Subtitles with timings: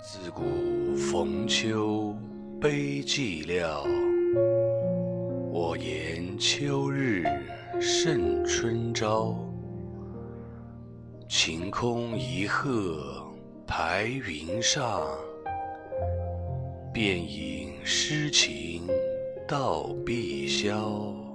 [0.00, 2.16] 自古逢秋
[2.60, 3.82] 悲寂寥
[5.50, 7.24] 我言秋日
[7.80, 9.34] 胜春朝
[11.28, 13.26] 晴空一鹤
[13.66, 15.02] 排云上
[16.92, 18.86] 便引诗情
[19.48, 21.27] 到碧霄